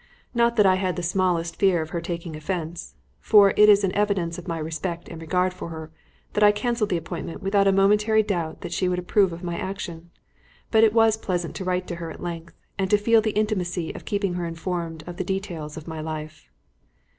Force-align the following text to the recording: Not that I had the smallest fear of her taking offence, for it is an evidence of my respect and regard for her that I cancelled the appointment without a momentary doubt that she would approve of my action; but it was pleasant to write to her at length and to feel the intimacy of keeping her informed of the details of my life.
Not 0.33 0.55
that 0.55 0.65
I 0.65 0.77
had 0.77 0.95
the 0.95 1.03
smallest 1.03 1.57
fear 1.57 1.79
of 1.79 1.91
her 1.91 2.01
taking 2.01 2.35
offence, 2.35 2.95
for 3.19 3.51
it 3.55 3.69
is 3.69 3.83
an 3.83 3.93
evidence 3.93 4.39
of 4.39 4.47
my 4.47 4.57
respect 4.57 5.07
and 5.07 5.21
regard 5.21 5.53
for 5.53 5.69
her 5.69 5.91
that 6.33 6.43
I 6.43 6.51
cancelled 6.51 6.89
the 6.89 6.97
appointment 6.97 7.43
without 7.43 7.67
a 7.67 7.71
momentary 7.71 8.23
doubt 8.23 8.61
that 8.61 8.71
she 8.73 8.89
would 8.89 8.97
approve 8.97 9.31
of 9.31 9.43
my 9.43 9.59
action; 9.59 10.09
but 10.71 10.83
it 10.83 10.93
was 10.93 11.17
pleasant 11.17 11.55
to 11.57 11.65
write 11.65 11.85
to 11.85 11.97
her 11.97 12.09
at 12.09 12.19
length 12.19 12.55
and 12.79 12.89
to 12.89 12.97
feel 12.97 13.21
the 13.21 13.37
intimacy 13.37 13.93
of 13.93 14.05
keeping 14.05 14.33
her 14.33 14.47
informed 14.47 15.03
of 15.07 15.17
the 15.17 15.23
details 15.23 15.77
of 15.77 15.87
my 15.87 16.01
life. 16.01 16.49